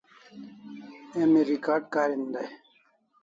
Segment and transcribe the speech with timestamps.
[1.19, 2.49] Emi Recard karin dai